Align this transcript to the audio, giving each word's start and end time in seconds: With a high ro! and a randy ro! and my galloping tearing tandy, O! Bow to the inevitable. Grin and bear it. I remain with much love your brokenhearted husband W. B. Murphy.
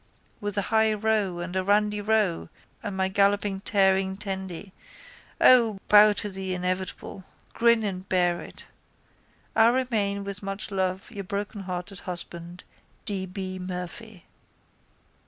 With 0.39 0.57
a 0.57 0.63
high 0.73 0.95
ro! 0.95 1.37
and 1.41 1.55
a 1.55 1.63
randy 1.63 2.01
ro! 2.01 2.49
and 2.81 2.97
my 2.97 3.07
galloping 3.07 3.59
tearing 3.59 4.17
tandy, 4.17 4.73
O! 5.39 5.77
Bow 5.89 6.11
to 6.13 6.27
the 6.31 6.55
inevitable. 6.55 7.23
Grin 7.53 7.83
and 7.83 8.09
bear 8.09 8.41
it. 8.41 8.65
I 9.55 9.67
remain 9.67 10.23
with 10.23 10.41
much 10.41 10.71
love 10.71 11.11
your 11.11 11.23
brokenhearted 11.25 11.99
husband 11.99 12.63
W. 13.05 13.27
B. 13.27 13.59
Murphy. 13.59 14.25